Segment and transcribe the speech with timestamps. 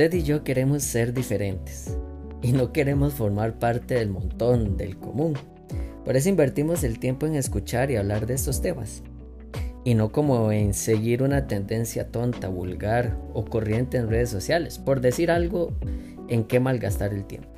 [0.00, 1.94] Usted y yo queremos ser diferentes
[2.40, 5.34] y no queremos formar parte del montón, del común.
[6.06, 9.02] Por eso invertimos el tiempo en escuchar y hablar de estos temas.
[9.84, 15.02] Y no como en seguir una tendencia tonta, vulgar o corriente en redes sociales, por
[15.02, 15.74] decir algo
[16.28, 17.50] en qué malgastar el tiempo.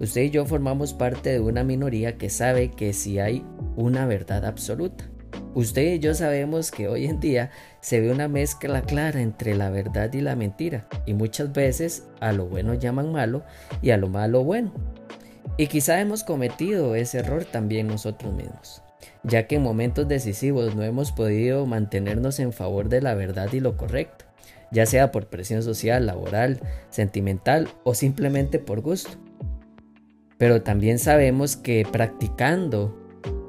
[0.00, 3.44] Usted y yo formamos parte de una minoría que sabe que si hay
[3.76, 5.04] una verdad absoluta.
[5.54, 7.50] Usted y yo sabemos que hoy en día
[7.80, 12.32] se ve una mezcla clara entre la verdad y la mentira, y muchas veces a
[12.32, 13.44] lo bueno llaman malo
[13.80, 14.72] y a lo malo bueno.
[15.56, 18.82] Y quizá hemos cometido ese error también nosotros mismos,
[19.22, 23.60] ya que en momentos decisivos no hemos podido mantenernos en favor de la verdad y
[23.60, 24.24] lo correcto,
[24.72, 29.12] ya sea por presión social, laboral, sentimental o simplemente por gusto.
[30.36, 33.03] Pero también sabemos que practicando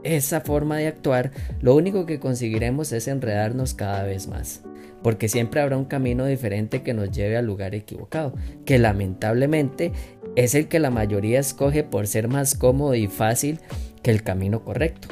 [0.05, 4.61] esa forma de actuar, lo único que conseguiremos es enredarnos cada vez más,
[5.03, 8.33] porque siempre habrá un camino diferente que nos lleve al lugar equivocado,
[8.65, 9.91] que lamentablemente
[10.35, 13.59] es el que la mayoría escoge por ser más cómodo y fácil
[14.03, 15.07] que el camino correcto.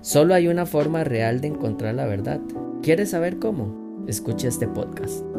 [0.00, 2.40] Solo hay una forma real de encontrar la verdad.
[2.82, 4.04] ¿Quieres saber cómo?
[4.06, 5.35] Escucha este podcast.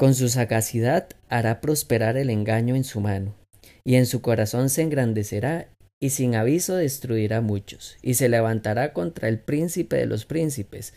[0.00, 3.34] Con su sagacidad hará prosperar el engaño en su mano,
[3.84, 5.68] y en su corazón se engrandecerá,
[6.00, 10.94] y sin aviso destruirá muchos, y se levantará contra el príncipe de los príncipes,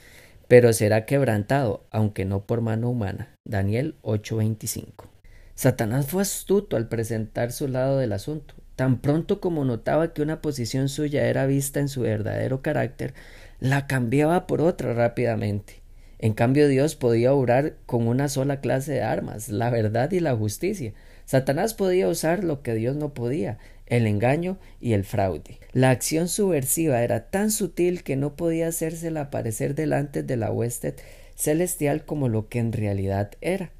[0.47, 3.35] pero será quebrantado, aunque no por mano humana.
[3.43, 5.09] Daniel 8:25.
[5.53, 8.55] Satanás fue astuto al presentar su lado del asunto.
[8.77, 13.13] Tan pronto como notaba que una posición suya era vista en su verdadero carácter,
[13.59, 15.82] la cambiaba por otra rápidamente.
[16.23, 20.33] En cambio Dios podía obrar con una sola clase de armas, la verdad y la
[20.33, 20.93] justicia.
[21.25, 23.57] Satanás podía usar lo que Dios no podía,
[23.87, 25.59] el engaño y el fraude.
[25.73, 30.95] La acción subversiva era tan sutil que no podía hacérsela aparecer delante de la hueste
[31.35, 33.71] celestial como lo que en realidad era.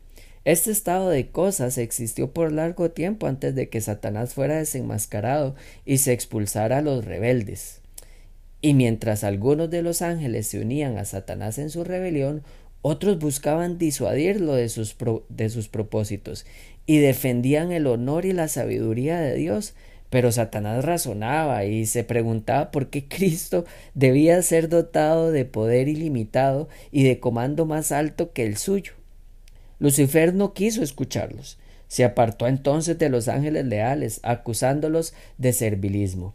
[0.43, 5.55] Este estado de cosas existió por largo tiempo antes de que Satanás fuera desenmascarado
[5.85, 7.82] y se expulsara a los rebeldes.
[8.63, 12.43] Y mientras algunos de los ángeles se unían a Satanás en su rebelión,
[12.81, 14.95] otros buscaban disuadirlo de sus,
[15.27, 16.45] de sus propósitos
[16.85, 19.73] y defendían el honor y la sabiduría de Dios.
[20.09, 23.65] Pero Satanás razonaba y se preguntaba por qué Cristo
[23.95, 28.93] debía ser dotado de poder ilimitado y de comando más alto que el suyo.
[29.79, 31.57] Lucifer no quiso escucharlos.
[31.89, 36.33] Se apartó entonces de los ángeles leales, acusándolos de servilismo.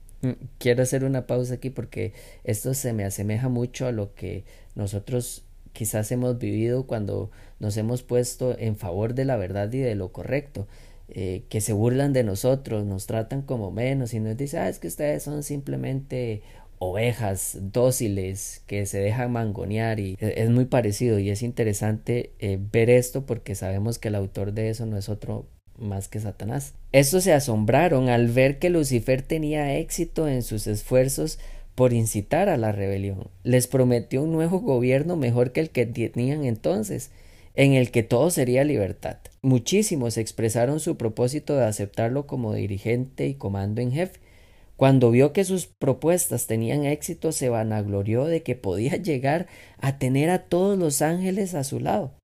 [0.59, 2.13] Quiero hacer una pausa aquí porque
[2.45, 7.31] esto se me asemeja mucho a lo que nosotros quizás hemos vivido cuando
[7.61, 10.67] nos hemos puesto en favor de la verdad y de lo correcto.
[11.11, 14.79] Eh, que se burlan de nosotros, nos tratan como menos y nos dicen, ah, es
[14.79, 16.43] que ustedes son simplemente
[16.79, 22.59] ovejas dóciles que se dejan mangonear y e, es muy parecido y es interesante eh,
[22.73, 25.47] ver esto porque sabemos que el autor de eso no es otro
[25.79, 26.75] más que Satanás.
[26.93, 31.39] Estos se asombraron al ver que Lucifer tenía éxito en sus esfuerzos
[31.75, 33.29] por incitar a la rebelión.
[33.45, 37.11] Les prometió un nuevo gobierno mejor que el que tenían entonces,
[37.55, 39.19] en el que todo sería libertad.
[39.43, 44.21] Muchísimos expresaron su propósito de aceptarlo como dirigente y comando en jefe.
[44.77, 49.47] Cuando vio que sus propuestas tenían éxito, se vanaglorió de que podía llegar
[49.79, 52.18] a tener a todos los ángeles a su lado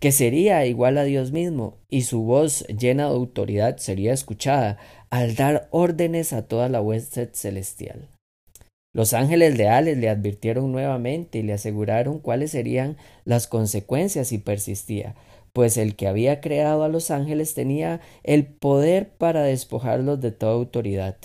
[0.00, 4.78] que sería igual a Dios mismo, y su voz llena de autoridad sería escuchada
[5.10, 8.08] al dar órdenes a toda la huésped celestial.
[8.94, 15.14] Los ángeles leales le advirtieron nuevamente y le aseguraron cuáles serían las consecuencias si persistía,
[15.52, 20.52] pues el que había creado a los ángeles tenía el poder para despojarlos de toda
[20.52, 21.16] autoridad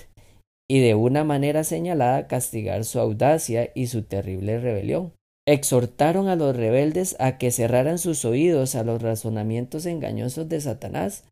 [0.70, 5.14] y de una manera señalada castigar su audacia y su terrible rebelión
[5.46, 11.26] exhortaron a los rebeldes a que cerraran sus oídos a los razonamientos engañosos de Satanás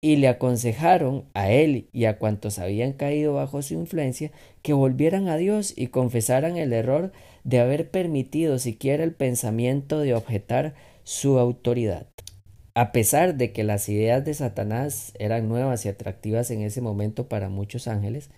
[0.00, 5.28] y le aconsejaron a él y a cuantos habían caído bajo su influencia que volvieran
[5.28, 7.12] a Dios y confesaran el error
[7.44, 10.74] de haber permitido siquiera el pensamiento de objetar
[11.04, 12.08] su autoridad.
[12.74, 17.28] A pesar de que las ideas de Satanás eran nuevas y atractivas en ese momento
[17.28, 18.30] para muchos ángeles,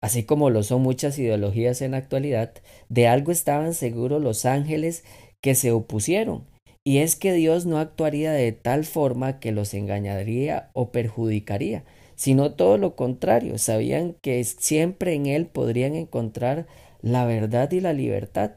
[0.00, 2.52] así como lo son muchas ideologías en la actualidad,
[2.88, 5.04] de algo estaban seguros los ángeles
[5.40, 6.50] que se opusieron
[6.84, 12.54] y es que Dios no actuaría de tal forma que los engañaría o perjudicaría, sino
[12.54, 16.66] todo lo contrario, sabían que siempre en Él podrían encontrar
[17.02, 18.52] la verdad y la libertad.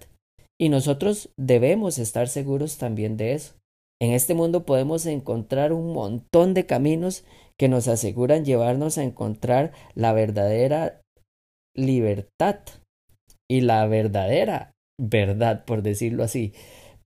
[0.59, 3.55] Y nosotros debemos estar seguros también de eso.
[4.01, 7.23] En este mundo podemos encontrar un montón de caminos
[7.57, 11.02] que nos aseguran llevarnos a encontrar la verdadera
[11.75, 12.59] libertad
[13.49, 16.53] y la verdadera verdad, por decirlo así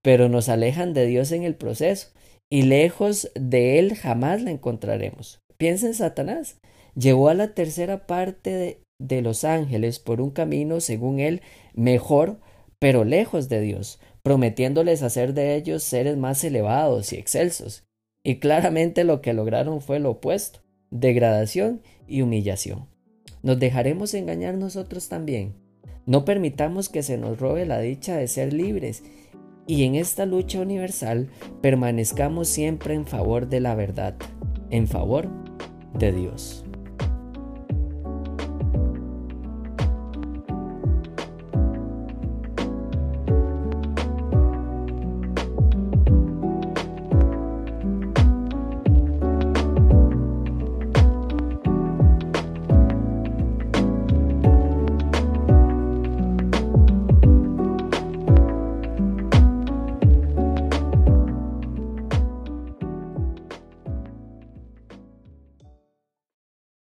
[0.08, 2.14] pero nos alejan de Dios en el proceso
[2.50, 5.42] y lejos de Él jamás la encontraremos.
[5.58, 6.62] Piensa en Satanás.
[6.96, 11.42] Llevó a la tercera parte de, de los ángeles por un camino, según él,
[11.74, 12.40] mejor,
[12.80, 17.84] pero lejos de Dios, prometiéndoles hacer de ellos seres más elevados y excelsos.
[18.24, 22.88] Y claramente lo que lograron fue lo opuesto, degradación y humillación.
[23.44, 25.56] ¿Nos dejaremos engañar nosotros también?
[26.06, 29.04] No permitamos que se nos robe la dicha de ser libres
[29.68, 31.30] y en esta lucha universal
[31.62, 34.16] permanezcamos siempre en favor de la verdad,
[34.70, 35.30] en favor
[35.94, 36.67] de Dios.